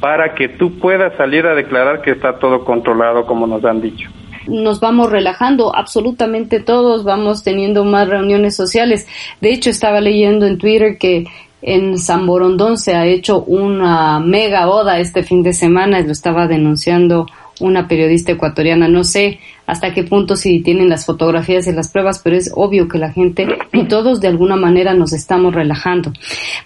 para 0.00 0.34
que 0.34 0.48
tú 0.48 0.78
puedas 0.78 1.14
salir 1.16 1.46
a 1.46 1.54
declarar 1.54 2.02
que 2.02 2.12
está 2.12 2.38
todo 2.38 2.64
controlado 2.64 3.26
como 3.26 3.46
nos 3.46 3.64
han 3.64 3.80
dicho. 3.80 4.08
nos 4.46 4.80
vamos 4.80 5.10
relajando, 5.10 5.74
absolutamente 5.74 6.60
todos 6.60 7.04
vamos 7.04 7.42
teniendo 7.42 7.84
más 7.84 8.08
reuniones 8.08 8.56
sociales. 8.56 9.06
De 9.42 9.52
hecho, 9.52 9.68
estaba 9.68 10.00
leyendo 10.00 10.46
en 10.46 10.56
Twitter 10.56 10.96
que 10.98 11.26
en 11.60 11.98
San 11.98 12.26
Borondón 12.26 12.78
se 12.78 12.94
ha 12.94 13.04
hecho 13.04 13.42
una 13.42 14.20
mega 14.20 14.66
boda 14.66 15.00
este 15.00 15.22
fin 15.22 15.42
de 15.42 15.52
semana, 15.52 16.00
lo 16.00 16.12
estaba 16.12 16.46
denunciando 16.46 17.26
una 17.60 17.88
periodista 17.88 18.32
ecuatoriana. 18.32 18.88
No 18.88 19.04
sé 19.04 19.38
hasta 19.66 19.92
qué 19.92 20.02
punto 20.02 20.36
si 20.36 20.60
tienen 20.60 20.88
las 20.88 21.04
fotografías 21.04 21.66
y 21.66 21.72
las 21.72 21.90
pruebas, 21.90 22.20
pero 22.22 22.36
es 22.36 22.50
obvio 22.54 22.88
que 22.88 22.98
la 22.98 23.12
gente 23.12 23.46
y 23.72 23.84
todos 23.84 24.20
de 24.20 24.28
alguna 24.28 24.56
manera 24.56 24.94
nos 24.94 25.12
estamos 25.12 25.54
relajando. 25.54 26.12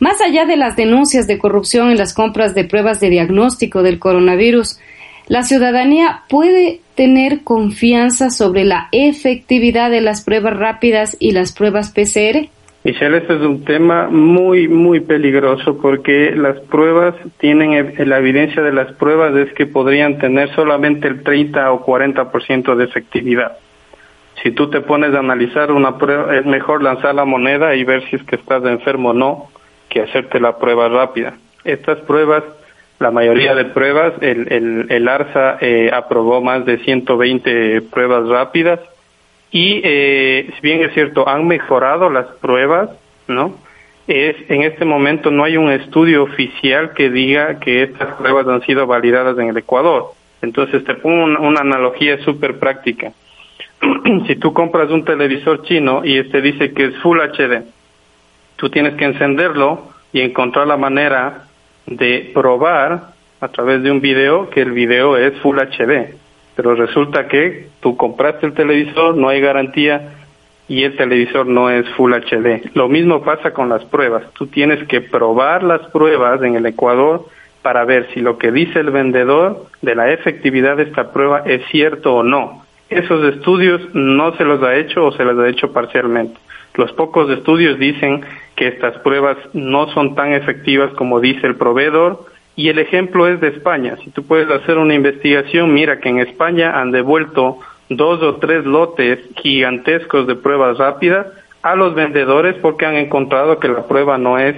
Más 0.01 0.21
allá 0.21 0.45
de 0.45 0.57
las 0.57 0.77
denuncias 0.77 1.27
de 1.27 1.39
corrupción 1.39 1.91
en 1.91 1.99
las 1.99 2.15
compras 2.15 2.55
de 2.55 2.65
pruebas 2.65 3.01
de 3.01 3.11
diagnóstico 3.11 3.83
del 3.83 3.99
coronavirus, 3.99 4.79
la 5.29 5.43
ciudadanía 5.45 6.23
puede 6.29 6.81
tener 6.95 7.43
confianza 7.43 8.31
sobre 8.31 8.65
la 8.65 8.89
efectividad 8.93 9.91
de 9.91 10.01
las 10.01 10.23
pruebas 10.23 10.57
rápidas 10.57 11.17
y 11.19 11.33
las 11.33 11.53
pruebas 11.53 11.91
PCR? 11.91 12.49
Michelle, 12.85 13.19
este 13.19 13.35
es 13.35 13.43
un 13.43 13.65
tema 13.65 14.09
muy, 14.09 14.67
muy 14.67 14.99
peligroso 14.99 15.79
porque 15.81 16.33
las 16.35 16.59
pruebas 16.62 17.15
tienen, 17.39 17.95
e, 17.97 18.05
la 18.05 18.19
evidencia 18.19 18.61
de 18.61 18.73
las 18.73 18.91
pruebas 18.95 19.37
es 19.37 19.53
que 19.53 19.67
podrían 19.67 20.19
tener 20.19 20.53
solamente 20.57 21.07
el 21.07 21.23
30 21.23 21.71
o 21.71 21.87
40% 21.87 22.75
de 22.75 22.85
efectividad. 22.85 23.57
Si 24.43 24.51
tú 24.51 24.69
te 24.69 24.81
pones 24.81 25.15
a 25.15 25.21
analizar 25.21 25.71
una 25.71 25.97
prueba, 25.97 26.37
es 26.37 26.45
mejor 26.45 26.83
lanzar 26.83 27.15
la 27.15 27.25
moneda 27.25 27.77
y 27.77 27.85
ver 27.85 28.03
si 28.11 28.17
es 28.17 28.25
que 28.25 28.35
estás 28.35 28.65
enfermo 28.65 29.11
o 29.11 29.15
no 29.15 29.49
que 29.89 30.01
hacerte 30.01 30.41
la 30.41 30.59
prueba 30.59 30.89
rápida. 30.89 31.35
Estas 31.62 31.99
pruebas, 31.99 32.43
la 32.99 33.12
mayoría 33.12 33.55
de 33.55 33.67
pruebas, 33.67 34.15
el, 34.21 34.53
el, 34.53 34.87
el 34.89 35.07
ARSA 35.07 35.59
eh, 35.61 35.91
aprobó 35.93 36.41
más 36.41 36.65
de 36.65 36.79
120 36.79 37.83
pruebas 37.83 38.27
rápidas 38.27 38.81
y 39.52 39.82
eh, 39.85 40.50
si 40.54 40.61
bien 40.62 40.80
es 40.82 40.94
cierto, 40.94 41.28
han 41.28 41.47
mejorado 41.47 42.09
las 42.09 42.26
pruebas, 42.40 42.88
¿no? 43.28 43.59
Es, 44.09 44.35
en 44.49 44.62
este 44.62 44.87
momento 44.87 45.30
no 45.30 45.44
hay 45.44 45.59
un 45.59 45.71
estudio 45.71 46.23
oficial 46.23 46.94
que 46.94 47.11
diga 47.11 47.61
que 47.61 47.82
estas 47.82 48.14
pruebas 48.16 48.49
han 48.49 48.62
sido 48.62 48.87
validadas 48.87 49.38
en 49.38 49.49
el 49.49 49.56
Ecuador. 49.59 50.12
Entonces 50.40 50.82
te 50.85 50.94
pongo 50.94 51.25
una, 51.25 51.61
analogía 51.61 52.18
súper 52.25 52.59
práctica. 52.59 53.12
si 54.26 54.37
tú 54.37 54.54
compras 54.54 54.90
un 54.90 55.04
televisor 55.04 55.62
chino 55.64 56.02
y 56.02 56.16
este 56.16 56.40
dice 56.40 56.73
que 56.73 56.85
es 56.85 56.97
Full 56.97 57.21
HD, 57.21 57.62
tú 58.56 58.71
tienes 58.71 58.94
que 58.94 59.04
encenderlo 59.04 59.92
y 60.14 60.23
encontrar 60.23 60.66
la 60.66 60.78
manera 60.78 61.44
de 61.87 62.30
probar 62.32 63.12
a 63.40 63.49
través 63.49 63.82
de 63.82 63.90
un 63.90 64.00
video 64.00 64.49
que 64.49 64.62
el 64.62 64.73
video 64.73 65.18
es 65.18 65.38
Full 65.40 65.59
HD 65.59 66.22
pero 66.62 66.76
resulta 66.76 67.26
que 67.26 67.66
tú 67.81 67.97
compraste 67.97 68.47
el 68.47 68.52
televisor, 68.52 69.16
no 69.16 69.28
hay 69.28 69.40
garantía 69.40 70.12
y 70.69 70.85
el 70.85 70.97
televisor 70.97 71.45
no 71.45 71.69
es 71.71 71.88
Full 71.97 72.12
HD. 72.12 72.71
Lo 72.75 72.88
mismo 72.88 73.25
pasa 73.25 73.52
con 73.52 73.69
las 73.69 73.85
pruebas. 73.87 74.23
Tú 74.35 74.47
tienes 74.47 74.87
que 74.87 75.00
probar 75.00 75.64
las 75.64 75.81
pruebas 75.88 76.40
en 76.42 76.54
el 76.54 76.64
Ecuador 76.64 77.26
para 77.62 77.85
ver 77.85 78.07
si 78.14 78.21
lo 78.21 78.38
que 78.38 78.52
dice 78.52 78.78
el 78.78 78.90
vendedor 78.90 79.66
de 79.81 79.97
la 79.97 80.12
efectividad 80.12 80.76
de 80.76 80.85
esta 80.85 81.12
prueba 81.12 81.42
es 81.45 81.66
cierto 81.73 82.14
o 82.14 82.23
no. 82.23 82.64
Esos 82.90 83.25
estudios 83.35 83.81
no 83.92 84.37
se 84.37 84.45
los 84.45 84.62
ha 84.62 84.76
hecho 84.76 85.04
o 85.04 85.12
se 85.12 85.25
los 85.25 85.37
ha 85.40 85.49
hecho 85.49 85.73
parcialmente. 85.73 86.38
Los 86.76 86.92
pocos 86.92 87.28
estudios 87.31 87.76
dicen 87.81 88.25
que 88.54 88.69
estas 88.69 88.97
pruebas 88.99 89.37
no 89.52 89.88
son 89.88 90.14
tan 90.14 90.33
efectivas 90.33 90.92
como 90.92 91.19
dice 91.19 91.45
el 91.45 91.57
proveedor 91.57 92.25
y 92.54 92.68
el 92.68 92.78
ejemplo 92.78 93.28
es 93.28 93.40
de 93.40 93.49
España. 93.49 93.97
Si 94.04 94.11
tú 94.11 94.25
puedes 94.25 94.50
hacer 94.50 94.78
una 94.78 94.94
investigación, 94.94 95.73
mira 95.73 96.00
que 96.00 96.09
en 96.09 96.18
España 96.18 96.80
han 96.80 96.90
devuelto 96.90 97.59
dos 97.88 98.23
o 98.23 98.37
tres 98.37 98.64
lotes 98.64 99.18
gigantescos 99.37 100.26
de 100.26 100.35
pruebas 100.35 100.78
rápidas 100.78 101.26
a 101.62 101.76
los 101.76 101.94
vendedores 101.94 102.56
porque 102.56 102.87
han 102.87 102.97
encontrado 102.97 103.59
que 103.59 103.68
la 103.68 103.87
prueba 103.87 104.18
no 104.18 104.38
es 104.38 104.56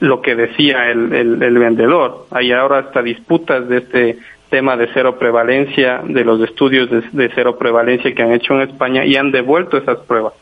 lo 0.00 0.20
que 0.22 0.34
decía 0.34 0.90
el, 0.90 1.12
el, 1.12 1.58
vendedor. 1.58 2.26
Hay 2.30 2.52
ahora 2.52 2.78
hasta 2.78 3.02
disputas 3.02 3.68
de 3.68 3.78
este 3.78 4.18
tema 4.50 4.76
de 4.76 4.88
cero 4.92 5.16
prevalencia, 5.18 6.02
de 6.04 6.24
los 6.24 6.40
estudios 6.40 6.88
de 6.90 7.30
cero 7.34 7.56
prevalencia 7.58 8.14
que 8.14 8.22
han 8.22 8.32
hecho 8.32 8.54
en 8.54 8.68
España 8.68 9.04
y 9.04 9.16
han 9.16 9.32
devuelto 9.32 9.76
esas 9.76 9.98
pruebas 10.00 10.34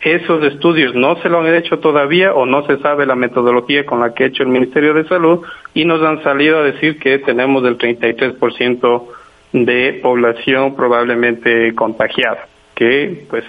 esos 0.00 0.42
estudios 0.44 0.94
no 0.94 1.16
se 1.20 1.28
lo 1.28 1.40
han 1.40 1.54
hecho 1.54 1.78
todavía 1.78 2.32
o 2.32 2.46
no 2.46 2.66
se 2.66 2.78
sabe 2.78 3.04
la 3.04 3.16
metodología 3.16 3.84
con 3.84 4.00
la 4.00 4.14
que 4.14 4.24
ha 4.24 4.26
hecho 4.28 4.42
el 4.42 4.48
Ministerio 4.48 4.94
de 4.94 5.04
Salud 5.04 5.42
y 5.74 5.84
nos 5.84 6.02
han 6.02 6.22
salido 6.22 6.58
a 6.58 6.62
decir 6.62 6.98
que 6.98 7.18
tenemos 7.18 7.64
el 7.64 7.76
33% 7.76 9.06
de 9.52 9.98
población 10.02 10.74
probablemente 10.74 11.74
contagiada, 11.74 12.46
que 12.74 13.26
pues 13.28 13.44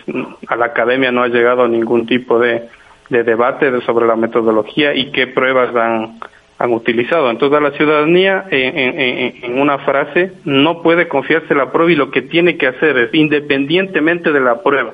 a 0.47 0.55
la 0.57 0.65
academia 0.65 1.11
no 1.11 1.23
ha 1.23 1.29
llegado 1.29 1.67
ningún 1.67 2.05
tipo 2.05 2.37
de, 2.39 2.63
debate 3.09 3.69
sobre 3.81 4.07
la 4.07 4.15
metodología 4.15 4.93
y 4.93 5.11
qué 5.11 5.27
pruebas 5.27 5.75
han, 5.75 6.19
han 6.57 6.73
utilizado. 6.73 7.29
Entonces 7.29 7.57
a 7.57 7.61
la 7.61 7.71
ciudadanía, 7.71 8.45
en, 8.49 9.59
una 9.59 9.79
frase, 9.79 10.31
no 10.45 10.81
puede 10.81 11.07
confiarse 11.07 11.53
la 11.53 11.71
prueba 11.71 11.91
y 11.91 11.95
lo 11.95 12.09
que 12.09 12.21
tiene 12.21 12.57
que 12.57 12.67
hacer 12.67 12.97
es, 12.97 13.13
independientemente 13.13 14.31
de 14.31 14.39
la 14.39 14.61
prueba, 14.63 14.93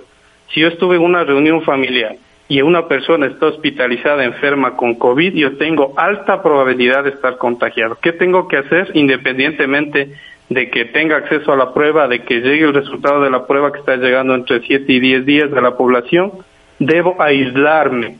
si 0.53 0.61
yo 0.61 0.67
estuve 0.67 0.95
en 0.95 1.03
una 1.03 1.23
reunión 1.23 1.61
familiar 1.61 2.15
y 2.49 2.61
una 2.61 2.87
persona 2.87 3.25
está 3.25 3.47
hospitalizada 3.47 4.23
enferma 4.23 4.77
con 4.77 4.95
COVID, 4.95 5.33
yo 5.33 5.57
tengo 5.57 5.93
alta 5.97 6.41
probabilidad 6.41 7.03
de 7.03 7.09
estar 7.09 7.37
contagiado. 7.37 7.97
¿Qué 8.01 8.13
tengo 8.13 8.47
que 8.47 8.57
hacer 8.57 8.91
independientemente 8.93 10.13
de 10.49 10.69
que 10.69 10.85
tenga 10.85 11.17
acceso 11.17 11.51
a 11.51 11.57
la 11.57 11.73
prueba, 11.73 12.07
de 12.07 12.23
que 12.23 12.39
llegue 12.39 12.63
el 12.63 12.73
resultado 12.73 13.21
de 13.21 13.29
la 13.29 13.45
prueba 13.45 13.73
que 13.73 13.79
está 13.79 13.97
llegando 13.97 14.33
entre 14.33 14.61
7 14.61 14.85
y 14.87 14.99
10 14.99 15.25
días 15.25 15.51
de 15.51 15.61
la 15.61 15.75
población? 15.75 16.31
Debo 16.79 17.21
aislarme 17.21 18.15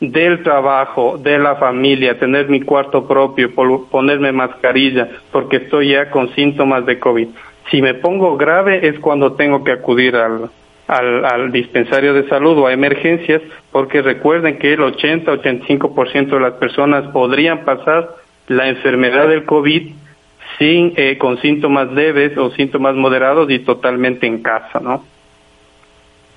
del 0.00 0.42
trabajo, 0.42 1.18
de 1.18 1.38
la 1.38 1.56
familia, 1.56 2.18
tener 2.18 2.48
mi 2.48 2.60
cuarto 2.60 3.08
propio, 3.08 3.50
ponerme 3.90 4.30
mascarilla, 4.30 5.08
porque 5.32 5.56
estoy 5.56 5.90
ya 5.90 6.10
con 6.10 6.32
síntomas 6.34 6.86
de 6.86 6.98
COVID. 6.98 7.28
Si 7.70 7.80
me 7.82 7.94
pongo 7.94 8.36
grave 8.36 8.86
es 8.86 8.98
cuando 9.00 9.32
tengo 9.32 9.64
que 9.64 9.72
acudir 9.72 10.14
al, 10.16 10.50
al, 10.86 11.50
dispensario 11.52 12.14
de 12.14 12.28
salud 12.28 12.58
o 12.58 12.66
a 12.66 12.72
emergencias, 12.72 13.42
porque 13.72 14.02
recuerden 14.02 14.58
que 14.58 14.74
el 14.74 14.80
80-85% 14.80 16.30
de 16.30 16.40
las 16.40 16.54
personas 16.54 17.10
podrían 17.12 17.64
pasar 17.64 18.16
la 18.48 18.68
enfermedad 18.68 19.28
del 19.28 19.44
COVID 19.44 19.92
sin 20.58 20.92
eh, 20.96 21.18
con 21.18 21.40
síntomas 21.40 21.90
leves 21.92 22.36
o 22.38 22.50
síntomas 22.50 22.94
moderados 22.94 23.50
y 23.50 23.60
totalmente 23.60 24.26
en 24.26 24.42
casa, 24.42 24.78
¿no? 24.80 25.04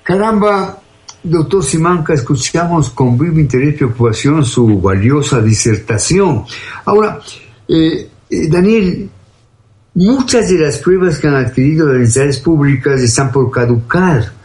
Caramba, 0.02 0.78
doctor 1.22 1.62
Simanca, 1.62 2.14
escuchamos 2.14 2.90
con 2.90 3.18
vivo 3.18 3.38
interés 3.38 3.74
y 3.74 3.76
preocupación 3.76 4.44
su 4.44 4.80
valiosa 4.80 5.40
disertación. 5.42 6.44
Ahora, 6.86 7.20
eh, 7.68 8.08
eh, 8.30 8.48
Daniel, 8.48 9.10
muchas 9.94 10.48
de 10.48 10.58
las 10.58 10.78
pruebas 10.78 11.18
que 11.18 11.28
han 11.28 11.36
adquirido 11.36 11.92
las 11.92 12.06
entidades 12.06 12.38
públicas 12.38 13.00
están 13.02 13.30
por 13.30 13.50
caducar. 13.50 14.37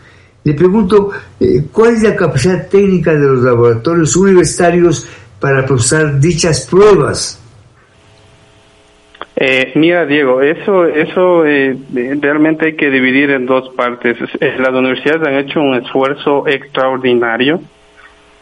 Le 0.43 0.53
pregunto, 0.53 1.11
eh, 1.39 1.63
¿cuál 1.71 1.93
es 1.93 2.03
la 2.03 2.15
capacidad 2.15 2.67
técnica 2.67 3.13
de 3.13 3.27
los 3.27 3.43
laboratorios 3.43 4.15
universitarios 4.15 5.07
para 5.39 5.65
procesar 5.65 6.19
dichas 6.19 6.67
pruebas? 6.69 7.39
Eh, 9.35 9.71
mira, 9.75 10.05
Diego, 10.05 10.41
eso, 10.41 10.85
eso 10.85 11.45
eh, 11.45 11.75
realmente 12.21 12.67
hay 12.67 12.75
que 12.75 12.89
dividir 12.89 13.31
en 13.31 13.45
dos 13.45 13.69
partes. 13.75 14.17
Las 14.39 14.69
universidades 14.69 15.27
han 15.27 15.35
hecho 15.35 15.61
un 15.61 15.75
esfuerzo 15.75 16.47
extraordinario, 16.47 17.61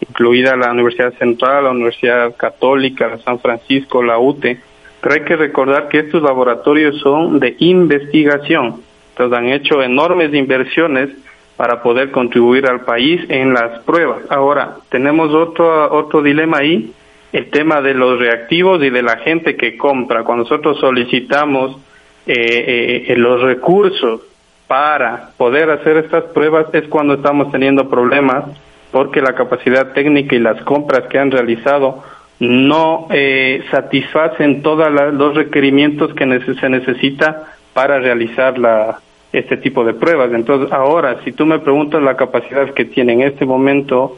incluida 0.08 0.56
la 0.56 0.72
Universidad 0.72 1.14
Central, 1.20 1.66
la 1.66 1.72
Universidad 1.72 2.36
Católica, 2.36 3.08
la 3.08 3.20
San 3.20 3.40
Francisco, 3.40 4.04
la 4.04 4.18
UTE, 4.18 4.60
pero 5.02 5.16
hay 5.16 5.22
que 5.22 5.36
recordar 5.36 5.88
que 5.88 6.00
estos 6.00 6.22
laboratorios 6.22 7.00
son 7.00 7.40
de 7.40 7.56
investigación, 7.60 8.82
entonces 9.12 9.38
han 9.38 9.50
hecho 9.50 9.82
enormes 9.82 10.34
inversiones 10.34 11.10
para 11.58 11.84
poder 11.84 12.12
contribuir 12.12 12.66
al 12.68 12.82
país 12.82 13.22
en 13.30 13.54
las 13.54 13.80
pruebas. 13.84 14.20
Ahora, 14.30 14.78
tenemos 14.90 15.34
otro, 15.34 15.94
otro 15.94 16.22
dilema 16.22 16.58
ahí, 16.58 16.92
el 17.32 17.50
tema 17.50 17.82
de 17.82 17.94
los 17.94 18.20
reactivos 18.20 18.84
y 18.84 18.90
de 18.90 19.04
la 19.04 19.18
gente 19.18 19.56
que 19.56 19.78
compra. 19.78 20.24
Cuando 20.24 20.44
nosotros 20.44 20.80
solicitamos 20.80 21.78
eh, 22.26 23.06
eh, 23.08 23.16
los 23.16 23.42
recursos 23.42 24.22
para 24.68 25.32
poder 25.38 25.70
hacer 25.70 25.98
estas 25.98 26.26
pruebas 26.26 26.68
es 26.74 26.88
cuando 26.88 27.16
estamos 27.16 27.52
teniendo 27.52 27.90
problemas 27.90 28.46
porque 28.92 29.22
la 29.22 29.34
capacidad 29.34 29.94
técnica 29.94 30.36
y 30.36 30.40
las 30.40 30.62
compras 30.64 31.04
que 31.10 31.18
han 31.18 31.32
realizado 31.32 32.04
no 32.40 33.08
eh, 33.12 33.64
satisfacen 33.72 34.62
todos 34.62 34.92
los 35.14 35.36
requerimientos 35.36 36.14
que 36.14 36.56
se 36.60 36.70
necesita 36.70 37.54
para 37.74 38.00
realizar 38.00 38.58
la, 38.58 39.00
este 39.32 39.58
tipo 39.58 39.84
de 39.84 39.94
pruebas. 39.94 40.32
Entonces, 40.34 40.72
ahora, 40.72 41.22
si 41.24 41.32
tú 41.32 41.46
me 41.46 41.60
preguntas 41.60 42.02
la 42.02 42.18
capacidad 42.18 42.74
que 42.74 42.86
tiene 42.86 43.14
en 43.14 43.22
este 43.22 43.46
momento 43.46 44.18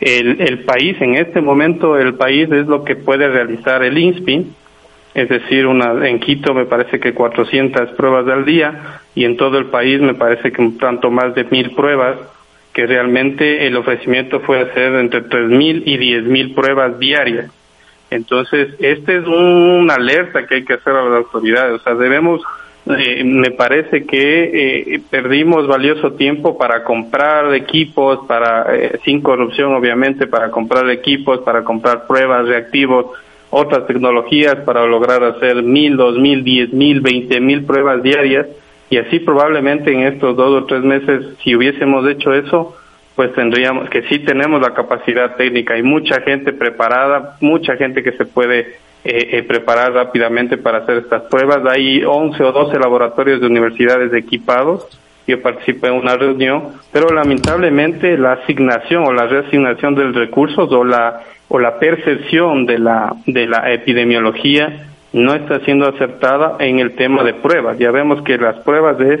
el, 0.00 0.40
el 0.40 0.60
país, 0.60 1.00
en 1.00 1.14
este 1.14 1.40
momento 1.40 1.96
el 1.96 2.14
país 2.14 2.50
es 2.50 2.66
lo 2.66 2.84
que 2.84 2.96
puede 2.96 3.28
realizar 3.28 3.82
el 3.82 3.98
INSPI, 3.98 4.46
es 5.14 5.28
decir, 5.28 5.66
una, 5.66 6.08
en 6.08 6.20
Quito 6.20 6.54
me 6.54 6.64
parece 6.64 6.98
que 6.98 7.12
400 7.12 7.90
pruebas 7.90 8.26
al 8.28 8.44
día, 8.44 9.00
y 9.14 9.24
en 9.24 9.36
todo 9.36 9.58
el 9.58 9.66
país 9.66 10.00
me 10.00 10.14
parece 10.14 10.52
que 10.52 10.62
un 10.62 10.78
tanto 10.78 11.10
más 11.10 11.34
de 11.34 11.44
mil 11.44 11.72
pruebas, 11.72 12.16
que 12.72 12.86
realmente 12.86 13.66
el 13.66 13.76
ofrecimiento 13.76 14.40
fue 14.40 14.60
hacer 14.60 14.94
entre 14.94 15.22
tres 15.22 15.48
mil 15.48 15.82
y 15.84 15.98
diez 15.98 16.24
mil 16.24 16.54
pruebas 16.54 16.98
diarias. 16.98 17.50
Entonces, 18.10 18.74
este 18.78 19.18
es 19.18 19.26
una 19.26 19.94
alerta 19.94 20.46
que 20.46 20.56
hay 20.56 20.64
que 20.64 20.74
hacer 20.74 20.94
a 20.94 21.02
las 21.02 21.24
autoridades. 21.24 21.80
O 21.80 21.82
sea, 21.82 21.94
debemos, 21.94 22.42
eh, 22.86 23.22
me 23.24 23.52
parece 23.52 24.04
que 24.04 24.94
eh, 24.94 25.00
perdimos 25.08 25.66
valioso 25.66 26.12
tiempo 26.12 26.58
para 26.58 26.82
comprar 26.82 27.54
equipos, 27.54 28.26
para, 28.26 28.74
eh, 28.74 28.98
sin 29.04 29.20
corrupción 29.20 29.72
obviamente, 29.74 30.26
para 30.26 30.50
comprar 30.50 30.90
equipos, 30.90 31.40
para 31.40 31.62
comprar 31.62 32.06
pruebas, 32.06 32.48
reactivos, 32.48 33.06
otras 33.50 33.86
tecnologías 33.86 34.56
para 34.64 34.86
lograr 34.86 35.22
hacer 35.22 35.62
mil, 35.62 35.96
dos 35.96 36.18
mil, 36.18 36.42
diez 36.42 36.72
mil, 36.72 37.00
veinte 37.00 37.40
mil 37.40 37.64
pruebas 37.64 38.02
diarias. 38.02 38.46
Y 38.90 38.96
así 38.98 39.20
probablemente 39.20 39.92
en 39.92 40.00
estos 40.00 40.36
dos 40.36 40.62
o 40.62 40.66
tres 40.66 40.82
meses, 40.82 41.36
si 41.42 41.54
hubiésemos 41.54 42.06
hecho 42.08 42.32
eso, 42.34 42.76
pues 43.14 43.32
tendríamos 43.34 43.90
que 43.90 44.02
sí 44.04 44.20
tenemos 44.20 44.60
la 44.60 44.72
capacidad 44.74 45.36
técnica. 45.36 45.74
Hay 45.74 45.82
mucha 45.82 46.20
gente 46.22 46.52
preparada, 46.52 47.36
mucha 47.40 47.76
gente 47.76 48.02
que 48.02 48.12
se 48.12 48.24
puede 48.24 48.60
eh, 49.04 49.28
eh, 49.32 49.42
preparar 49.42 49.92
rápidamente 49.92 50.56
para 50.56 50.78
hacer 50.78 50.98
estas 50.98 51.22
pruebas. 51.22 51.66
Hay 51.66 52.04
11 52.04 52.42
o 52.42 52.52
12 52.52 52.78
laboratorios 52.78 53.40
de 53.40 53.46
universidades 53.46 54.12
equipados. 54.14 54.86
Yo 55.26 55.40
participé 55.40 55.88
en 55.88 55.94
una 55.94 56.16
reunión, 56.16 56.74
pero 56.92 57.08
lamentablemente 57.08 58.16
la 58.16 58.32
asignación 58.32 59.04
o 59.06 59.12
la 59.12 59.26
reasignación 59.26 59.94
del 59.94 60.14
recursos 60.14 60.70
o 60.72 60.84
la 60.84 61.20
o 61.48 61.58
la 61.58 61.78
percepción 61.78 62.64
de 62.64 62.78
la 62.78 63.12
de 63.26 63.46
la 63.46 63.72
epidemiología 63.72 64.86
no 65.12 65.34
está 65.34 65.60
siendo 65.60 65.86
acertada 65.86 66.56
en 66.58 66.78
el 66.78 66.96
tema 66.96 67.22
de 67.22 67.34
pruebas. 67.34 67.78
Ya 67.78 67.90
vemos 67.90 68.22
que 68.22 68.38
las 68.38 68.56
pruebas 68.60 68.98
es 69.00 69.20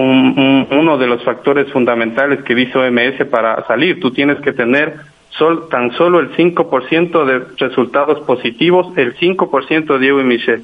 un, 0.00 0.68
uno 0.70 0.98
de 0.98 1.06
los 1.06 1.22
factores 1.24 1.70
fundamentales 1.72 2.42
que 2.42 2.54
dice 2.54 2.78
OMS 2.78 3.26
para 3.30 3.66
salir. 3.66 4.00
Tú 4.00 4.10
tienes 4.10 4.38
que 4.40 4.52
tener 4.52 4.96
sol, 5.30 5.68
tan 5.70 5.92
solo 5.92 6.20
el 6.20 6.36
5% 6.36 7.24
de 7.24 7.38
resultados 7.58 8.20
positivos, 8.20 8.86
el 8.96 9.16
5% 9.16 9.98
Diego 9.98 10.20
y 10.20 10.24
Michelle, 10.24 10.62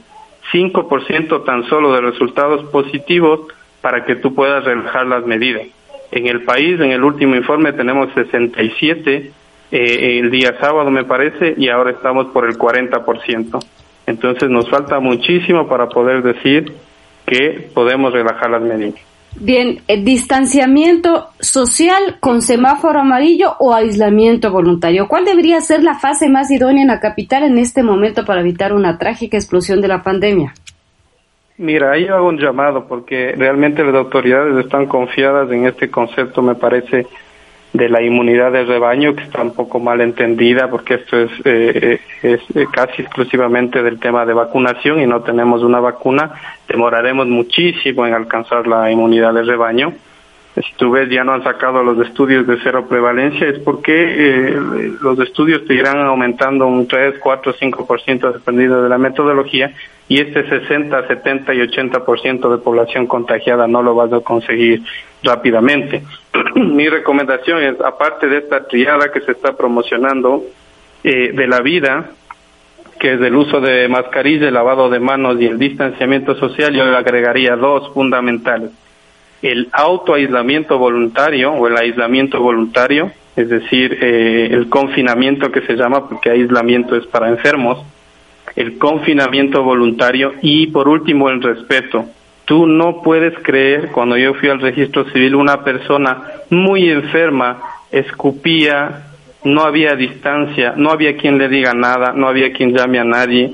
5% 0.52 1.44
tan 1.44 1.64
solo 1.64 1.92
de 1.92 2.00
resultados 2.00 2.64
positivos 2.70 3.40
para 3.80 4.04
que 4.04 4.16
tú 4.16 4.34
puedas 4.34 4.64
relajar 4.64 5.06
las 5.06 5.24
medidas. 5.26 5.62
En 6.10 6.26
el 6.26 6.42
país, 6.42 6.80
en 6.80 6.92
el 6.92 7.02
último 7.02 7.34
informe, 7.34 7.72
tenemos 7.72 8.08
67 8.14 9.32
eh, 9.72 10.18
el 10.20 10.30
día 10.30 10.56
sábado, 10.60 10.90
me 10.90 11.04
parece, 11.04 11.54
y 11.56 11.68
ahora 11.68 11.90
estamos 11.90 12.26
por 12.26 12.48
el 12.48 12.56
40%. 12.56 13.64
Entonces 14.06 14.48
nos 14.48 14.68
falta 14.70 15.00
muchísimo 15.00 15.68
para 15.68 15.88
poder 15.88 16.22
decir 16.22 16.72
que 17.26 17.68
podemos 17.74 18.12
relajar 18.12 18.50
las 18.50 18.62
medidas. 18.62 19.00
Bien, 19.38 19.80
eh, 19.86 20.02
distanciamiento 20.02 21.28
social 21.40 22.16
con 22.20 22.40
semáforo 22.40 23.00
amarillo 23.00 23.54
o 23.58 23.74
aislamiento 23.74 24.50
voluntario. 24.50 25.08
¿Cuál 25.08 25.26
debería 25.26 25.60
ser 25.60 25.82
la 25.82 25.94
fase 25.94 26.30
más 26.30 26.50
idónea 26.50 26.82
en 26.82 26.88
la 26.88 27.00
capital 27.00 27.42
en 27.42 27.58
este 27.58 27.82
momento 27.82 28.24
para 28.24 28.40
evitar 28.40 28.72
una 28.72 28.96
trágica 28.98 29.36
explosión 29.36 29.82
de 29.82 29.88
la 29.88 30.02
pandemia? 30.02 30.54
Mira, 31.58 31.92
ahí 31.92 32.06
hago 32.06 32.28
un 32.28 32.38
llamado 32.38 32.86
porque 32.86 33.34
realmente 33.36 33.84
las 33.84 33.94
autoridades 33.94 34.64
están 34.64 34.86
confiadas 34.86 35.50
en 35.50 35.66
este 35.66 35.90
concepto, 35.90 36.40
me 36.40 36.54
parece 36.54 37.06
de 37.72 37.88
la 37.88 38.02
inmunidad 38.02 38.52
de 38.52 38.64
rebaño, 38.64 39.14
que 39.14 39.24
está 39.24 39.42
un 39.42 39.54
poco 39.54 39.78
mal 39.78 40.00
entendida, 40.00 40.70
porque 40.70 40.94
esto 40.94 41.18
es, 41.18 41.30
eh, 41.44 42.00
es 42.22 42.40
eh, 42.54 42.66
casi 42.72 43.02
exclusivamente 43.02 43.82
del 43.82 43.98
tema 43.98 44.24
de 44.24 44.32
vacunación 44.32 45.00
y 45.00 45.06
no 45.06 45.22
tenemos 45.22 45.62
una 45.62 45.80
vacuna, 45.80 46.32
demoraremos 46.68 47.26
muchísimo 47.26 48.06
en 48.06 48.14
alcanzar 48.14 48.66
la 48.66 48.90
inmunidad 48.90 49.34
de 49.34 49.42
rebaño. 49.42 49.92
Si 50.54 50.72
tú 50.76 50.90
ves, 50.90 51.10
ya 51.10 51.22
no 51.22 51.32
han 51.32 51.44
sacado 51.44 51.82
los 51.82 51.98
estudios 52.06 52.46
de 52.46 52.56
cero 52.62 52.86
prevalencia, 52.88 53.46
es 53.46 53.58
porque 53.58 53.92
eh, 53.92 54.56
los 55.02 55.20
estudios 55.20 55.66
te 55.66 55.74
irán 55.74 55.98
aumentando 55.98 56.66
un 56.66 56.88
3, 56.88 57.16
4, 57.20 57.54
5% 57.60 58.32
dependiendo 58.32 58.82
de 58.82 58.88
la 58.88 58.96
metodología 58.96 59.74
y 60.08 60.20
este 60.20 60.48
60, 60.48 61.08
70 61.08 61.52
y 61.52 61.58
80% 61.58 62.50
de 62.50 62.58
población 62.58 63.06
contagiada 63.06 63.66
no 63.66 63.82
lo 63.82 63.94
vas 63.94 64.12
a 64.12 64.20
conseguir 64.20 64.82
rápidamente. 65.22 66.02
Mi 66.74 66.88
recomendación 66.88 67.62
es, 67.62 67.80
aparte 67.82 68.28
de 68.28 68.38
esta 68.38 68.66
triada 68.66 69.12
que 69.12 69.20
se 69.20 69.32
está 69.32 69.56
promocionando 69.56 70.42
eh, 71.04 71.32
de 71.32 71.46
la 71.46 71.60
vida, 71.60 72.10
que 72.98 73.14
es 73.14 73.20
el 73.20 73.36
uso 73.36 73.60
de 73.60 73.88
mascarilla, 73.88 74.48
el 74.48 74.54
lavado 74.54 74.88
de 74.88 74.98
manos 74.98 75.36
y 75.38 75.44
el 75.44 75.58
distanciamiento 75.58 76.34
social, 76.36 76.74
yo 76.74 76.86
le 76.86 76.96
agregaría 76.96 77.56
dos 77.56 77.92
fundamentales. 77.92 78.70
El 79.42 79.68
autoaislamiento 79.70 80.78
voluntario 80.78 81.52
o 81.52 81.66
el 81.66 81.76
aislamiento 81.76 82.40
voluntario, 82.40 83.12
es 83.36 83.50
decir, 83.50 83.98
eh, 84.00 84.48
el 84.50 84.70
confinamiento 84.70 85.52
que 85.52 85.60
se 85.60 85.74
llama, 85.74 86.08
porque 86.08 86.30
aislamiento 86.30 86.96
es 86.96 87.06
para 87.06 87.28
enfermos, 87.28 87.84
el 88.54 88.78
confinamiento 88.78 89.62
voluntario 89.62 90.32
y 90.40 90.68
por 90.68 90.88
último 90.88 91.28
el 91.28 91.42
respeto. 91.42 92.06
Tú 92.46 92.68
no 92.68 93.02
puedes 93.02 93.36
creer, 93.40 93.90
cuando 93.90 94.16
yo 94.16 94.32
fui 94.34 94.48
al 94.48 94.60
registro 94.60 95.04
civil, 95.10 95.34
una 95.34 95.64
persona 95.64 96.22
muy 96.48 96.88
enferma 96.88 97.60
escupía, 97.90 99.02
no 99.42 99.62
había 99.62 99.96
distancia, 99.96 100.74
no 100.76 100.90
había 100.90 101.16
quien 101.16 101.38
le 101.38 101.48
diga 101.48 101.74
nada, 101.74 102.12
no 102.14 102.28
había 102.28 102.52
quien 102.52 102.72
llame 102.72 103.00
a 103.00 103.04
nadie. 103.04 103.50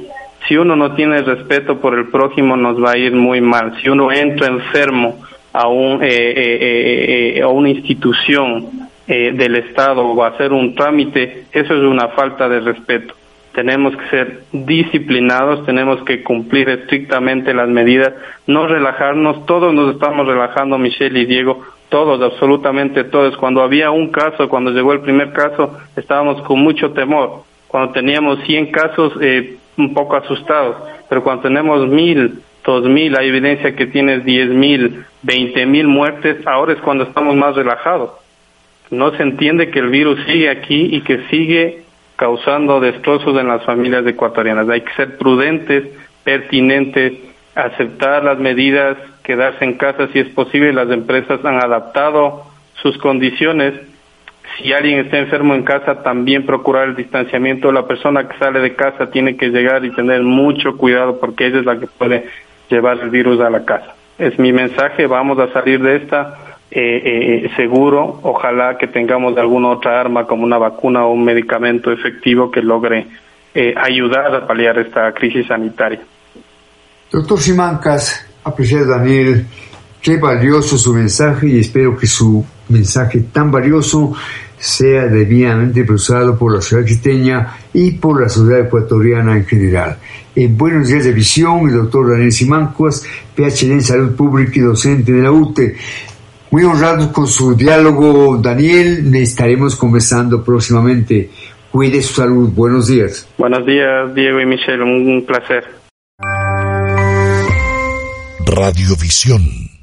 Si 0.47 0.59
uno 0.59 0.77
no 0.77 0.95
tiene 0.95 1.23
respeto 1.23 1.81
por 1.81 1.95
el 1.95 2.09
prójimo 2.09 2.55
nos 2.55 2.83
va 2.83 2.93
a 2.93 2.99
ir 2.99 3.15
muy 3.15 3.41
mal. 3.41 3.81
Si 3.81 3.89
uno 3.89 4.13
entra 4.13 4.49
enfermo 4.49 5.23
a, 5.55 5.69
un, 5.69 6.03
eh, 6.03 6.09
eh, 6.11 7.35
eh, 7.37 7.43
a 7.43 7.49
una 7.49 7.71
institución 7.71 8.91
del 9.07 9.57
Estado 9.57 10.07
o 10.07 10.23
a 10.23 10.29
hacer 10.29 10.53
un 10.53 10.75
trámite, 10.75 11.45
eso 11.53 11.75
es 11.75 11.83
una 11.83 12.09
falta 12.09 12.49
de 12.49 12.61
respeto 12.61 13.15
tenemos 13.55 13.95
que 13.97 14.09
ser 14.09 14.45
disciplinados, 14.53 15.65
tenemos 15.67 16.03
que 16.05 16.23
cumplir 16.23 16.69
estrictamente 16.69 17.53
las 17.53 17.69
medidas, 17.69 18.15
no 18.47 18.67
relajarnos, 18.67 19.47
todos 19.47 19.75
nos 19.75 19.95
estamos 19.95 20.27
relajando, 20.27 20.79
Michelle 20.79 21.21
y 21.21 21.27
Diego, 21.27 21.63
todos, 21.89 22.23
absolutamente 22.23 23.05
todos. 23.05 23.37
Cuando 23.37 23.63
había 23.63 23.91
un 23.91 24.11
caso, 24.11 24.49
cuando 24.49 24.71
llegó 24.71 24.93
el 24.93 25.01
primer 25.01 25.33
caso, 25.33 25.79
estábamos 25.97 26.41
con 26.43 26.61
mucho 26.61 26.93
temor. 26.93 27.45
Cuando 27.69 27.93
teníamos 27.93 28.39
100 28.45 28.73
casos, 28.73 29.13
eh, 29.21 29.57
un 29.77 29.95
poco 29.95 30.17
asustados, 30.17 30.77
pero 31.09 31.23
cuando 31.23 31.43
tenemos 31.43 31.87
mil, 31.89 32.41
dos 32.65 32.85
mil, 32.85 33.17
hay 33.17 33.29
evidencia 33.29 33.75
que 33.75 33.87
tienes 33.87 34.25
diez 34.25 34.49
mil, 34.49 35.05
veinte 35.23 35.67
mil 35.67 35.87
muertes, 35.87 36.47
ahora 36.47 36.73
es 36.73 36.81
cuando 36.81 37.05
estamos 37.05 37.35
más 37.37 37.55
relajados. 37.55 38.11
No 38.91 39.11
se 39.17 39.23
entiende 39.23 39.71
que 39.71 39.79
el 39.79 39.89
virus 39.89 40.19
sigue 40.27 40.51
aquí 40.51 40.89
y 40.93 41.01
que 41.03 41.27
sigue 41.31 41.83
causando 42.17 42.81
destrozos 42.81 43.39
en 43.39 43.49
las 43.49 43.65
familias 43.65 44.07
ecuatorianas. 44.07 44.69
Hay 44.69 44.83
que 44.83 44.93
ser 44.95 45.19
prudentes, 45.19 45.85
pertinentes, 46.25 47.15
aceptar 47.55 48.25
las 48.25 48.39
medidas, 48.39 48.97
quedarse 49.23 49.65
en 49.65 49.75
casa 49.75 50.09
si 50.13 50.21
es 50.21 50.29
posible. 50.29 50.73
Las 50.73 50.91
empresas 50.91 51.45
han 51.45 51.63
adaptado 51.63 52.45
sus 52.83 52.97
condiciones. 52.99 53.75
Si 54.57 54.73
alguien 54.73 55.01
está 55.01 55.19
enfermo 55.19 55.55
en 55.55 55.63
casa, 55.63 56.03
también 56.03 56.45
procurar 56.45 56.89
el 56.89 56.97
distanciamiento. 56.97 57.73
La 57.73 57.87
persona 57.87 58.29
que 58.29 58.39
sale 58.39 58.61
de 58.61 58.75
casa 58.75 59.11
tiene 59.11 59.37
que 59.37 59.49
llegar 59.49 59.85
y 59.85 59.91
tener 59.91 60.23
mucho 60.23 60.77
cuidado 60.77 61.19
porque 61.19 61.47
ella 61.47 61.61
es 61.61 61.67
la 61.67 61.79
que 61.79 61.87
puede 61.87 62.27
llevar 62.69 62.99
el 63.01 63.11
virus 63.11 63.41
a 63.41 63.51
la 63.51 63.65
casa. 63.65 63.95
Es 64.19 64.39
mi 64.39 64.53
mensaje, 64.53 65.07
vamos 65.07 65.39
a 65.39 65.53
salir 65.53 65.83
de 65.83 65.97
esta 65.97 66.52
eh, 66.75 67.45
eh, 67.45 67.51
seguro. 67.55 68.21
Ojalá 68.23 68.79
que 68.79 68.87
tengamos 68.87 69.37
alguna 69.37 69.69
otra 69.69 70.01
arma 70.01 70.27
como 70.27 70.45
una 70.45 70.57
vacuna 70.57 71.05
o 71.05 71.13
un 71.13 71.25
medicamento 71.25 71.93
efectivo 71.93 72.51
que 72.51 72.63
logre 72.63 73.07
eh, 73.55 73.75
ayudar 73.77 74.35
a 74.35 74.47
paliar 74.47 74.79
esta 74.79 75.13
crisis 75.13 75.47
sanitaria. 75.47 76.01
Doctor 77.11 77.39
Simancas, 77.39 78.27
apreciado 78.43 78.87
Daniel, 78.87 79.45
qué 80.01 80.17
valioso 80.17 80.79
su 80.79 80.95
mensaje 80.95 81.49
y 81.49 81.59
espero 81.61 81.95
que 81.97 82.07
su 82.07 82.43
mensaje 82.71 83.21
tan 83.31 83.51
valioso 83.51 84.15
sea 84.57 85.07
debidamente 85.07 85.85
procesado 85.85 86.39
por 86.39 86.55
la 86.55 86.63
ciudad 86.63 86.85
quiteña 86.85 87.57
y 87.75 87.91
por 87.91 88.23
la 88.23 88.29
sociedad 88.29 88.61
ecuatoriana 88.61 89.37
en 89.37 89.45
general. 89.45 89.99
En 90.35 90.57
Buenos 90.57 90.89
Días 90.89 91.05
de 91.05 91.13
Visión, 91.13 91.69
el 91.69 91.75
doctor 91.75 92.13
Daniel 92.13 92.33
Simancas, 92.33 93.05
PhD 93.37 93.73
en 93.73 93.83
Salud 93.83 94.17
Pública 94.17 94.53
y 94.55 94.61
docente 94.61 95.13
de 95.13 95.23
la 95.23 95.33
UTE. 95.33 95.77
Muy 96.53 96.65
honrados 96.65 97.09
con 97.09 97.27
su 97.27 97.55
diálogo, 97.57 98.37
Daniel. 98.37 99.11
Estaremos 99.17 99.75
conversando 99.75 100.45
próximamente. 100.45 101.31
Cuide 101.71 102.03
su 102.03 102.13
salud. 102.13 102.51
Buenos 102.51 102.89
días. 102.89 103.27
Buenos 103.39 103.65
días, 103.65 104.15
Diego 104.15 104.39
y 104.39 104.45
Michelle. 104.45 104.83
Un 104.83 105.25
placer. 105.27 105.65
Radiovisión 108.45 109.82